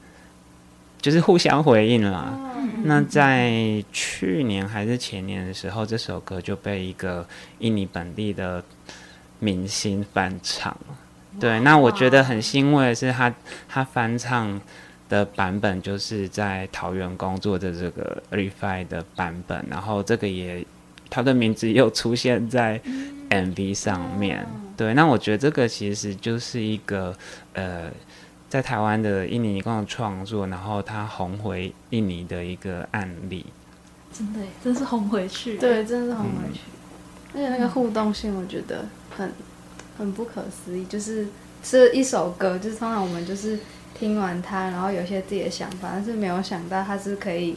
[1.02, 2.38] 就是互相回应啦。
[2.84, 7.26] 那在去年还是前年的时候，这首歌就被一个
[7.60, 8.64] 印尼本地的
[9.40, 10.76] 明星翻唱。
[11.40, 13.34] 对，那我觉得很欣慰的是，他
[13.68, 14.60] 他翻唱
[15.08, 20.66] 的版本就是在桃园工作的这个 Refi 的版本，然后这个也
[21.10, 22.80] 他的名字又出现在
[23.30, 24.46] MV 上面。
[24.76, 27.16] 对，那我觉得这个其实就是一个
[27.54, 27.90] 呃。
[28.50, 33.46] 在台湾的印尼移工的创作，然后他红回印尼的一个案例，
[34.12, 36.62] 真的，真是红回去，对，真的是红回去。
[37.34, 38.84] 嗯、而且那个互动性，我觉得
[39.16, 39.32] 很
[39.98, 40.84] 很不可思议。
[40.86, 41.28] 就是
[41.64, 43.60] 是一首歌，就是通常我们就是
[43.94, 47.56] 听完它，然后有些自己的想法，但是没有想到它是可以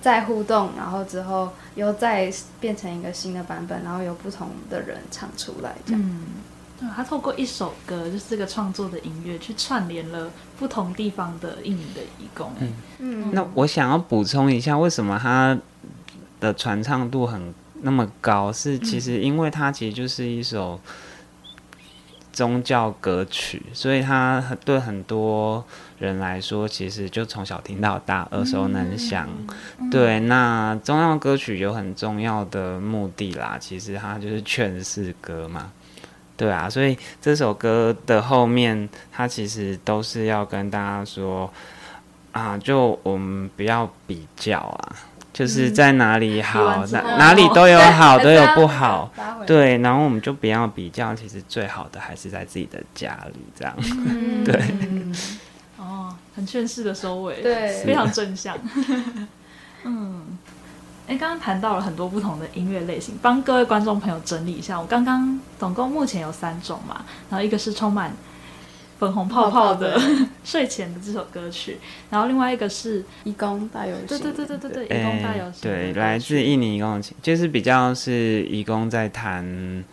[0.00, 6.00] 再互动，然后之后又再变成一个新的版本，然后有不同的人唱出来，这样。
[6.02, 6.24] 嗯
[6.94, 12.52] 他透过一首歌，就是这个创作的音乐，去串联了不同地方的印尼的义工。
[12.60, 13.30] 嗯嗯。
[13.32, 15.58] 那我想要补充一下，为什么他
[16.40, 18.52] 的传唱度很那么高？
[18.52, 20.80] 是其实因为它其实就是一首
[22.32, 25.64] 宗教歌曲，所以它对很多
[25.98, 29.28] 人来说，其实就从小听到大，耳熟能详。
[29.90, 35.70] 对，那宗教歌曲有很重要的目的啦，其实它就是劝世歌嘛。
[36.42, 41.48] 对啊，所以这首歌的后面，它其实都是要跟大家说
[42.32, 44.96] 啊，就我们不要比较啊，
[45.32, 49.08] 就是在哪里好，哪、嗯、哪里都有好，都有不好，
[49.46, 53.76] 对，然后我们就不要比较，其实最好的还是在自己的家里，这样，
[54.08, 54.60] 嗯、 对，
[55.76, 58.58] 哦，很劝世的收尾，对，非常正向，
[59.84, 60.36] 嗯。
[61.08, 64.80] 哎，刚刚谈到了很多不同的音乐类型，帮各位观众朋友整理一下。
[64.80, 68.14] 我刚刚总共目前有三种嘛，然后一个是充满
[68.98, 70.00] 粉红泡泡的
[70.44, 79.84] 睡前的这首歌曲，然后另外一个是义工大游行，对对对对对对，移工大游行，对，来自印尼移工，就是比较是义工在谈，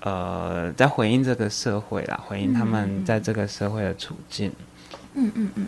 [0.00, 4.52] 呃，在回应这个社会啦，回应他们在这个社会的处境。
[5.14, 5.66] 嗯嗯嗯。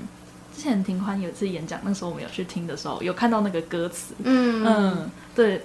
[0.55, 4.14] 之前庭宽有一次演讲，那时候我们有去听的时候，有看到那个歌词。
[4.23, 5.61] 嗯嗯，对，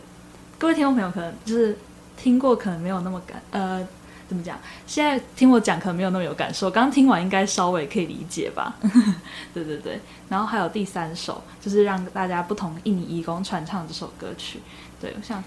[0.57, 1.77] 各位听众朋友可能就是
[2.17, 3.87] 听过，可能没有那么感，呃，
[4.27, 4.57] 怎么讲？
[4.87, 8.75] 现在听我讲可能没有那么有感受，刚听完应该稍微可以理解吧？
[9.53, 9.99] 对对对。
[10.27, 14.59] 然后还有第三首，就是让大家不同印尼义工传唱这首歌曲。
[14.99, 15.43] 对，我想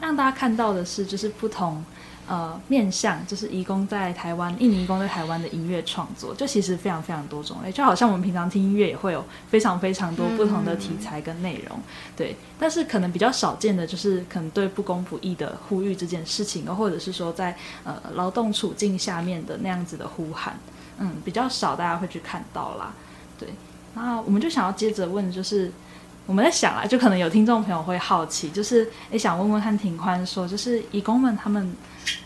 [0.00, 1.84] 让大家看到的是，就是不同。
[2.26, 11.82] 呃，面向就是移工在台湾，印尼移工在台湾的音乐创作，就其实非常非常多种类，就好像我们平常听音乐也会有非常非常多不同的题材跟内容，嗯、
[12.16, 12.36] 对。
[12.58, 20.58] 但是可能比较少见的就是可能对不公不义的呼吁这件事情，或者是说在呃劳动处境下面的那样子的呼喊，
[20.98, 22.94] 嗯，比较少大家会去看到啦，
[23.38, 23.50] 对。
[23.94, 25.70] 那我们就想要接着问，就是。
[26.26, 31.74] 我们在想啊，就可能有听众朋友会好奇，就是也想问问看庭宽说，就是义工们他们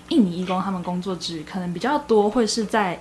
[0.09, 2.99] 印尼义工他们工作之余，可能比较多会是在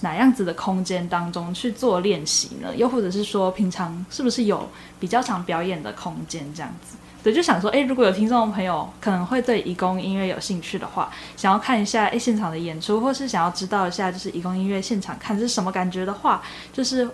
[0.00, 2.74] 哪样子的空间当中去做练习呢？
[2.74, 6.96] 又或者是说，平常是不是有比较常表演的空间这样子？
[7.22, 17.06] 对，就想说，诶，如果有听众朋友可能会对义工音乐有兴趣的话，想要看一下诶现场的演出，或是想要知道一下就是义工音乐现场看是什么感觉的话，就是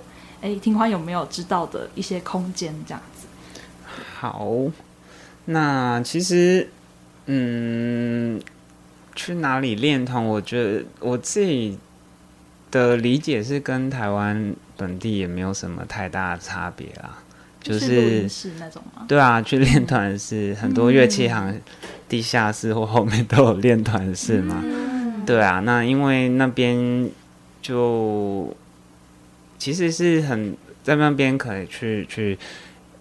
[0.43, 3.03] 诶庭宽有没有知道的一些空间这样？
[4.19, 4.51] 好，
[5.45, 6.69] 那其实，
[7.27, 8.41] 嗯，
[9.15, 10.25] 去哪里练团？
[10.25, 11.79] 我觉得我自己
[12.71, 17.19] 的理解是跟台湾本地也没有什么太大的差别啦。
[17.61, 19.05] 就是是那种吗？
[19.07, 21.61] 对啊，去练团是很多乐器行
[22.09, 24.63] 地下室或后面都有练团室嘛。
[24.65, 27.11] 嗯、对啊，那因为那边
[27.61, 28.57] 就
[29.59, 32.39] 其实是很在那边可以去去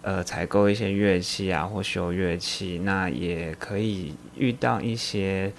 [0.06, 5.52] 呃采购一些乐器啊，或修乐器，那也可以遇到一些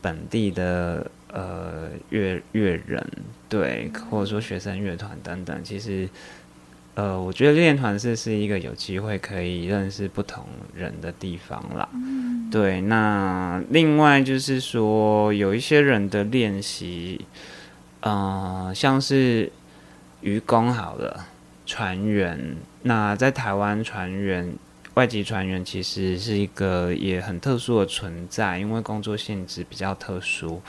[0.00, 3.06] 本地的呃乐乐人，
[3.46, 6.08] 对，或者说学生乐团等等，其实。
[6.96, 11.88] 呃，我觉得练团是是一个有机会可以认识不同人的地方啦。
[11.92, 17.26] 嗯、对，那另外就是说，有一些人的练习，
[17.98, 19.50] 呃，像是
[20.20, 21.26] 愚公好了，
[21.66, 22.56] 船员。
[22.82, 24.54] 那在台湾，船员、
[24.94, 30.60] 外籍船员其实是一个也很特殊的存在，因为工作性质比较特殊。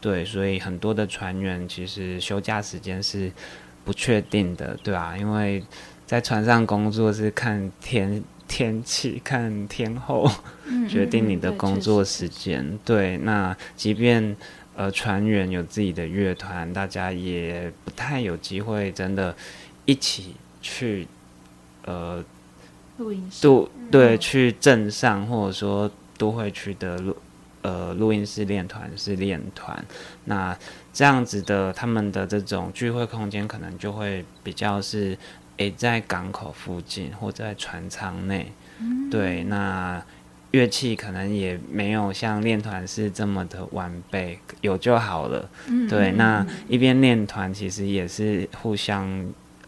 [0.00, 3.32] 对，所以很多的船员其实休假时间是。
[3.86, 5.62] 不确定的，对啊，因为
[6.06, 10.26] 在船上工作是看天天气、看天候，
[10.64, 12.78] 嗯、决定你的工作时间。
[12.82, 14.34] 对，那即便
[14.74, 19.36] 呃船员有自己的乐团，大家也不太有机会真的
[19.84, 20.34] 一起
[20.64, 21.06] 去
[21.84, 22.24] 呃
[22.96, 27.16] 录音室，都对，去镇上或者说都会区的录
[27.60, 29.84] 呃录音室练团是练团，
[30.24, 30.56] 那。
[30.96, 35.18] 这样子的，他们的这种聚会空间可能就会比较是，
[35.56, 40.00] 诶，在港口附近或者在船舱内，嗯、对，那
[40.52, 45.50] 乐器可能也没有像练团是这么的完备，有就好了。
[45.66, 49.08] 嗯、对，那一边练团其实也是互相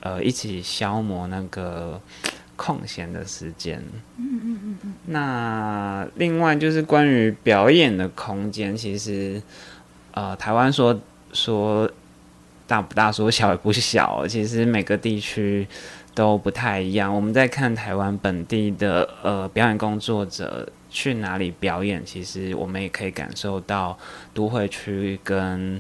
[0.07, 2.01] 呃一起消磨那个
[2.55, 3.83] 空闲的时间。
[4.17, 4.95] 嗯嗯嗯嗯。
[5.07, 9.43] 那另外就是关于表演的空间，其实
[10.13, 10.99] 呃台湾说。
[11.33, 11.91] 说
[12.67, 14.27] 大不大，说小也不小。
[14.27, 15.67] 其实每个地区
[16.15, 17.15] 都不太一样。
[17.15, 23.99] 我们在看台湾本地的呃表演工作者去哪里表演，其实我们也可以感受到
[24.33, 25.79] 都会区跟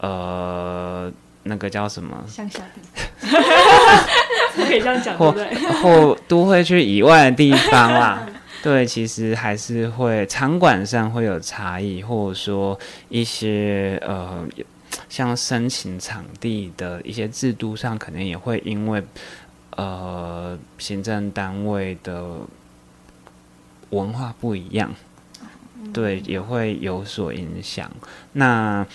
[0.00, 1.10] 呃
[1.44, 3.28] 那个叫什么乡下地，
[4.64, 5.82] 可以这样讲或对不对？
[5.82, 8.26] 或都会去以外的地方啦。
[8.62, 12.78] 对，其实还是会场馆上会有差异，或者说
[13.08, 14.46] 一些呃。
[15.08, 19.02] 像申请场地的一些制度上，可能也会因为
[19.76, 22.22] 呃行政单位的
[23.90, 24.90] 文化不一样，
[25.94, 27.90] 对，也会有所影响。
[28.32, 28.86] 那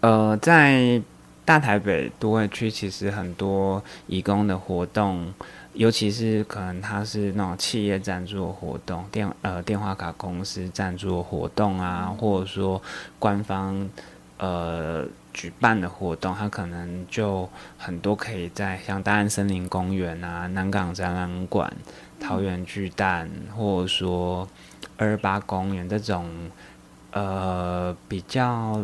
[0.00, 1.00] 呃，在
[1.48, 5.32] 大台北都会区，其实很多义工的活动，
[5.72, 12.82] 尤其是可能它是那种企业赞助的活动，电呃电话卡公司赞助的活动啊，或者说
[13.18, 13.88] 官方。
[14.40, 21.74] 呃，举办的活动，它可能就很多，可以在像大安森林公园啊、南港展览馆、
[22.20, 24.48] 桃园巨蛋，或者说
[24.96, 26.30] 二二八公园这种，
[27.10, 28.80] 呃，比较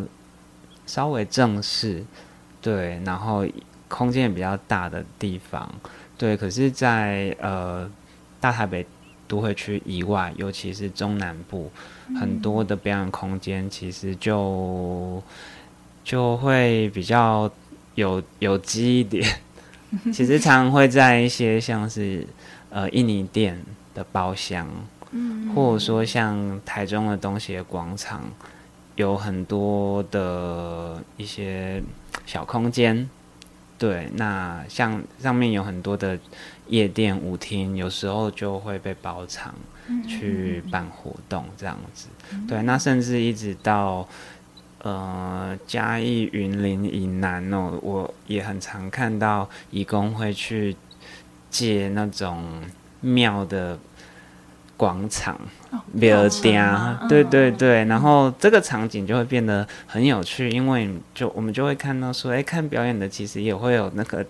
[0.85, 2.03] 稍微正式，
[2.65, 3.45] 对，然后
[3.87, 5.69] 空间也比较大的地方，
[6.17, 6.35] 对。
[6.35, 7.87] 可是在，在呃
[8.39, 8.83] 大台北
[9.27, 11.71] 都会区以外，尤其是中南部。
[12.19, 15.21] 很多的表演空间其实就
[16.03, 17.49] 就会比较
[17.93, 19.23] 有有机一点，
[20.11, 22.25] 其实常常会在一些像是
[22.71, 23.61] 呃印尼店
[23.93, 24.67] 的包厢，
[25.53, 28.23] 或者说像台中的东协广场，
[28.95, 31.83] 有很多的一些
[32.25, 33.09] 小空间。
[33.77, 36.17] 对，那像上面有很多的
[36.67, 39.53] 夜店舞厅，有时候就会被包场。
[40.07, 42.07] 去办活动这样子，
[42.47, 44.07] 对，那甚至一直到
[44.79, 50.75] 呃嘉义云林以南哦，我也很常看到义工会去
[51.51, 52.63] 借那种
[52.99, 53.77] 庙的
[54.77, 55.39] 广场，
[55.93, 64.25] 庙埕，哦、对对对，然后这个场景就会变得很有趣，因为就我们就会看到说，哎，看表演的其实也会有那个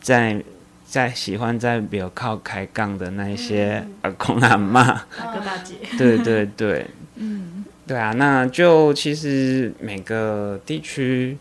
[0.00, 0.42] 在。
[0.88, 11.36] 在喜欢在比较靠开杠的那一些阿公阿嬷，哥大姐，对对对，嗯，对啊，那就其实每个地区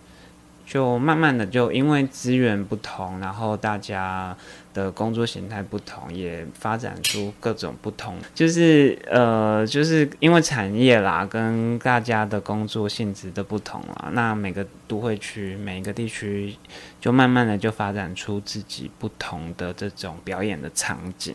[0.66, 4.36] 就慢慢的就因为资源不同，然后大家。
[4.76, 16.53] 的工作形态不同，也发展出各种不同，就是呃，就是因为产业啦，跟大家的工作性质的不同啦，那每个都会区，每一个地区，
[16.99, 21.34] 就慢慢的就发展出自己不同的这种表演的场景，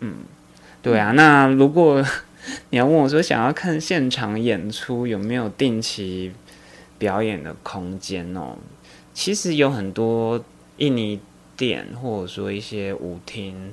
[0.00, 0.20] 嗯，
[0.80, 2.02] 对啊，那如果
[2.70, 6.32] 你要问我说想要看现场演出有没有定期
[6.96, 8.56] 表演的空间哦，
[9.12, 10.42] 其实有很多
[10.78, 11.20] 印尼
[11.56, 13.72] 店或者说一些舞厅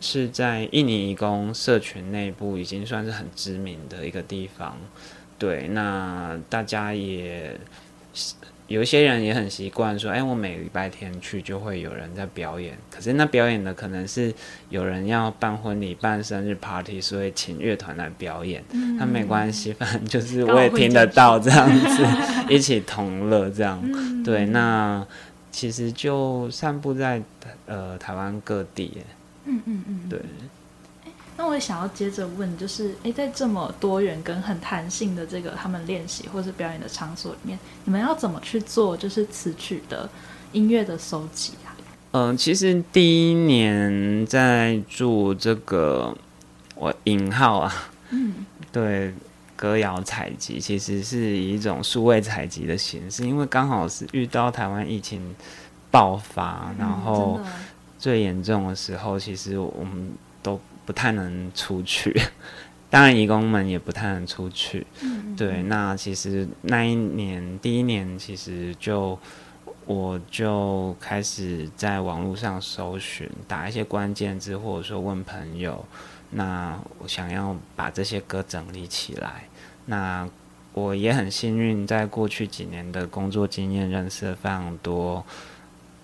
[0.00, 4.76] 是在印尼移工社群内部已经算是很知名的一个地方。
[5.38, 7.58] 对，那大家也。
[8.68, 12.76] 有一些人也很习惯说，哎，我每个礼拜天去就会有人在表演。
[12.90, 14.34] 可是那表演的可能是
[14.70, 18.64] 有人要办婚礼、办生日 party，所以请乐团来表演。
[18.98, 22.04] 那、嗯、没关系，反正就是我也听得到这样子，
[22.52, 23.80] 一起同乐这样。
[23.84, 25.06] 嗯、对，那
[25.56, 27.22] 其实就散布在
[27.64, 28.98] 呃台湾各地。
[29.46, 30.20] 嗯嗯嗯，对。
[31.38, 40.06] 那我也想要接着问，就是哎，在这么多元跟很弹性的这个他们练习或是表演的场所里面，你们要怎么去做就是词曲的
[40.52, 41.72] 音乐的收集啊？
[42.10, 46.14] 嗯、呃，其实第一年在做这个
[46.74, 47.72] 我引号啊，
[48.10, 49.14] 嗯，对，
[49.56, 55.34] 歌谣采集其实是以一种数位采集的形式，因为刚好是遇到台湾疫情
[55.90, 57.40] 爆发，然后
[57.98, 60.60] 最严重的时候，其实我们都。
[60.86, 62.16] 不太能出去，
[62.88, 64.86] 当然义工们也不太能出去。
[65.00, 69.18] 嗯、对，那其实那一年第一年，其实就
[69.84, 75.84] 我就开始在网络上搜寻，打一些关键字，或者说问朋友。
[76.36, 79.44] 那我想要把这些歌整理起来。
[79.86, 80.28] 那
[80.74, 85.24] 我也很幸运，在过去几年的工作经验，认识了非常多。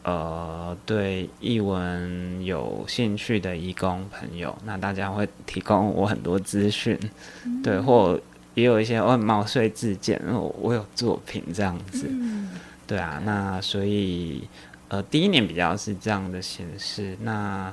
[0.05, 6.99] 呃，对译文有兴趣的义工朋友，那大家会提供我很多资讯，
[7.45, 8.19] 嗯、对，或
[8.55, 12.51] 也有一些我很毛遂自荐，我我有作品这样子，嗯、
[12.85, 14.49] 对啊，那所以
[14.89, 17.73] 呃，第一年比较是这样的形式，那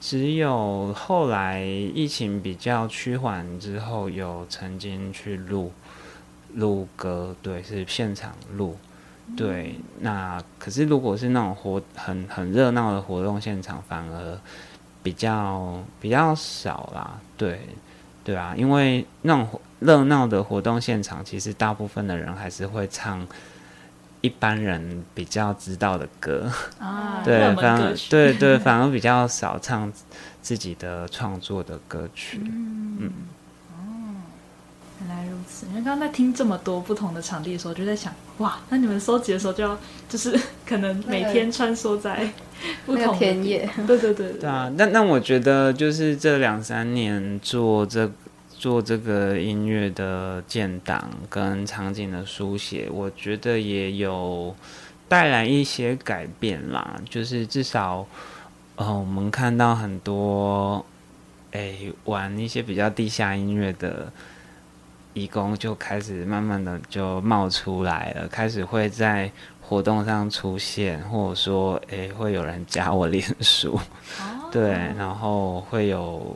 [0.00, 5.70] 只有后来疫情比较趋缓之后，有曾经去录
[6.54, 8.76] 录歌，对，是现场录。
[9.36, 14.40] 对，那可是如果是那种活很很热闹的活动现场，反而
[15.02, 17.20] 比较比较少啦。
[17.36, 17.60] 对，
[18.24, 23.24] 对啊，因为那种热闹的活动现场，其实大部分的人还是会唱
[24.20, 27.22] 一般人比较知道的歌啊。
[27.24, 29.92] 对，反而对对， 反而比较少唱
[30.40, 32.40] 自己的创作的歌曲。
[32.44, 32.98] 嗯。
[33.02, 33.10] 嗯
[35.02, 39.78] 原来如此，因为刚刚在听这么多不同的场地的时候，就在想，哇，那你们收集的时候就要
[40.10, 42.30] 就是 可能每天穿梭在
[42.84, 44.70] 不同的田野，对对对对啊。
[44.76, 48.06] 那那我觉得就是这两三年做这
[48.60, 54.54] 做这个音乐的建档跟场景的书写，我觉得也有
[55.08, 57.00] 带来一些改变啦。
[57.08, 58.06] 就是至少，
[58.76, 60.84] 呃，我们看到很多，
[61.52, 64.12] 哎，玩一些比较地下音乐的。
[65.12, 69.28] 义工就开始慢慢的就冒出来了，开始会在
[69.60, 73.74] 活动上出现，或者说，诶、欸，会有人加我脸书，
[74.20, 76.32] 哦、对，然后会有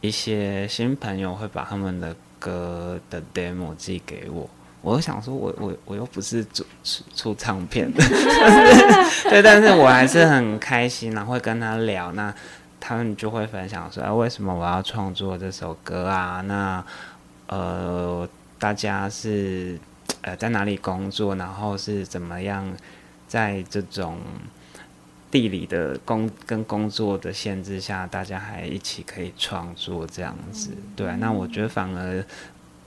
[0.00, 4.48] 一些新朋友会把他们的歌的 demo 寄给我，
[4.80, 6.64] 我想说我，我我又不是出
[7.14, 8.02] 出唱片 的，
[9.28, 12.32] 对，但是我还是很开心，然后会跟他聊，那
[12.78, 16.40] 他们就会分享说，哎、为什么我要创作这首歌啊？
[16.46, 16.84] 那
[17.48, 18.28] 呃，
[18.58, 19.76] 大家是
[20.22, 21.34] 呃在哪里工作？
[21.34, 22.64] 然后是怎么样
[23.26, 24.18] 在这种
[25.30, 30.70] 地理的工跟工作的限制下，大家还一起可以创作这样子？
[30.72, 32.24] 嗯、对，那我觉得反而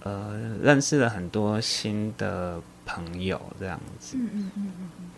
[0.04, 4.18] 呃认识了很多新的朋友这样子。
[4.18, 5.10] 嗯嗯嗯嗯嗯，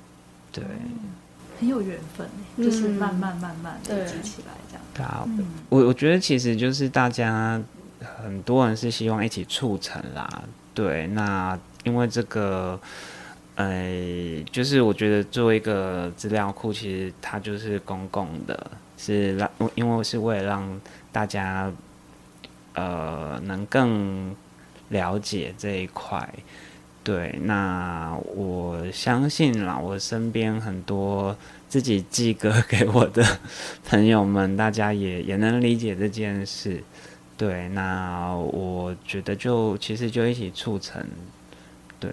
[0.52, 0.64] 对，
[1.60, 4.84] 很有缘分，就是慢慢慢慢累积起来这样。
[4.94, 5.28] 对啊，
[5.70, 7.62] 我我觉得其实就是大家。
[8.22, 10.44] 很多人是希望一起促成啦，
[10.74, 12.78] 对，那因为这个，
[13.56, 20.82] 呃，就是我觉得作为一个资料库，其实它就是公共的，是让，因为是为了让
[21.12, 21.72] 大家，
[22.74, 24.36] 呃，能更
[24.90, 26.28] 了解这一块，
[27.04, 31.38] 对，那我相信啦，我身边很多
[31.70, 33.24] 自己寄歌 给我的
[33.86, 36.84] 朋友们，大家也也能理解这件事。
[37.38, 41.06] 对，那我觉得就其实就一起促成，
[42.00, 42.12] 对。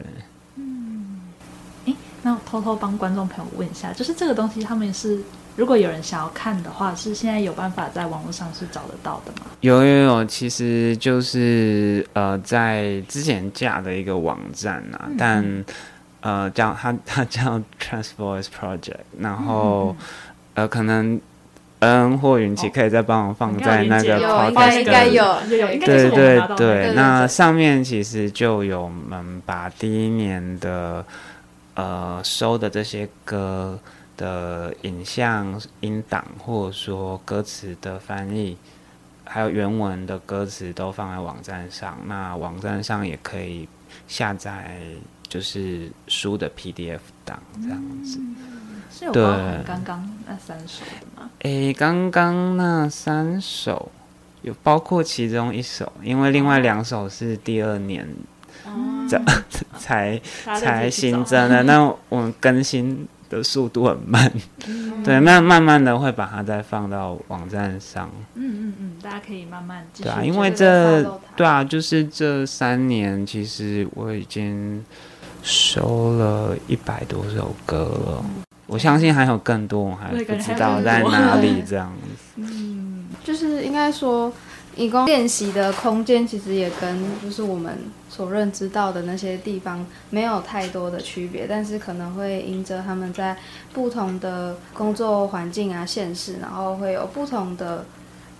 [2.22, 5.20] 那偷偷帮观众朋友问一下，就是这个东西他们是
[5.56, 9.46] 如果有人想要看的话，是现在有办法在网络上是找得到的吗？
[9.60, 15.64] 有有有，其实就是呃，在之前架的一个网站啊，嗯、但
[16.20, 20.06] 呃叫 它它叫 Transvoice Project，然后、嗯、
[20.54, 21.20] 呃可能。
[21.82, 31.02] 嗯或云奇可以再帮我放在那个 podcast 应该有，对对对对，那上面其实就有我们把第一年的
[31.74, 33.78] 呃收的这些歌
[34.16, 38.56] 的影像音档，或者说歌词的翻译，
[39.24, 41.98] 还有原文的歌词都放在网站上。
[42.06, 43.68] 那网站上也可以
[44.06, 44.80] 下载，
[45.28, 48.18] 就是书的 PDF 档这样子。
[48.20, 48.36] 嗯
[48.92, 51.30] 是有包含刚刚那三首的吗？
[51.42, 53.88] 诶，刚刚那三首
[54.42, 58.04] 有包括其中一首，因为另外两首是第二年
[59.78, 61.62] 才才新增的。
[61.64, 64.30] 那我们更新的速度很慢，
[64.66, 68.10] 嗯、 对，那慢慢的会把它再放到网站上。
[68.34, 71.02] 嗯嗯嗯，大家可以慢慢对啊，因为这
[71.36, 74.84] 对啊，就是这三年，其实我已经
[75.42, 78.24] 收了一百多首歌了。
[78.24, 82.34] 嗯我相信还有更多，我还不知道在哪里这样子。
[82.36, 84.32] 嗯，就是应该说，
[84.76, 87.76] 一共练习的空间其实也跟就是我们
[88.08, 93.36] 所认知到的那些地方没有太多的区别，但是可能会因着他们在
[93.72, 97.84] 不同的工作环境啊、现实，然后会有不同的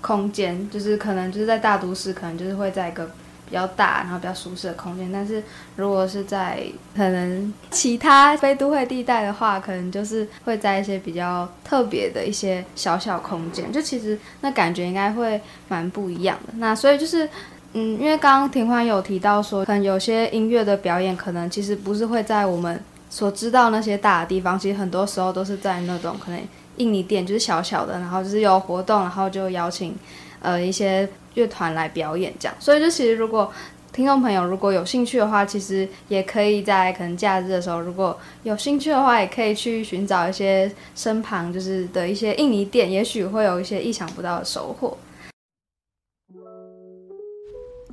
[0.01, 3.11] 空间，就是可能就是在大都市，可能就是会在一个。
[3.51, 5.11] 比较大，然后比较舒适的空间。
[5.13, 5.43] 但是
[5.75, 6.63] 如果是在
[6.95, 13.73] 可能其他非都会地带的话，可能就是会在一些比较特别的一些小小空间。
[13.73, 16.53] 就其实那感觉应该会蛮不一样的。
[16.59, 17.29] 那所以就是，
[17.73, 22.81] 嗯，因为刚刚庭欢有提到说，可能有些音乐的表演，可能其实不是会在我们
[23.11, 26.41] 所知道那些大的地方，其实很多时候都是在那种可能
[26.77, 29.97] 印尼店，就是小小的，然后就是有活动，然后就邀请
[30.41, 31.09] 呃一些。
[31.35, 33.53] 乐团来表演这样，所以就其实如果
[33.93, 44.97] 听众朋友如果有兴趣的话，其实也可以在可能假日的时候，如果有兴趣的话，也可以去寻找一些身旁就是的一些印尼店，也许会有一些意想不到的收获。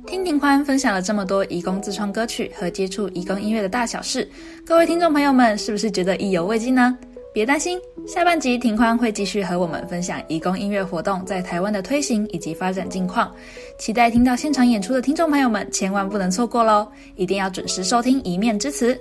[0.06, 4.26] 听庭宽分享了这么多移工自创歌曲和接触移工音乐的大小事，
[4.64, 6.96] 各位听众朋友们是不是觉得意犹未尽呢？
[7.32, 13.30] 别担心，下半集庭宽会继续和我们分享移工音乐活动在台湾的推行以及发展近况。
[13.78, 16.88] 期待听到现场演出的听众朋友们，千万不能错过喽！
[17.16, 18.94] 一定要准时收听《一面之词》。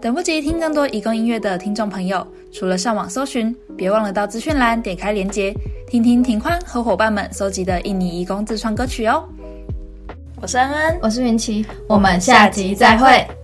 [0.00, 5.52] 等不及听更多移工音乐的听众朋友，除了上网搜寻，别忘了到资讯栏点开链接，
[5.88, 9.24] 听听庭宽和伙伴们搜集的印尼移工自创歌曲哦。
[10.40, 13.39] 我是恩恩，我是云奇，我们下集再会。